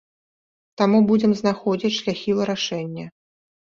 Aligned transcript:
Таму 0.83 1.03
будзем 1.13 1.37
знаходзіць 1.43 1.95
шляхі 2.01 2.37
вырашэння. 2.43 3.05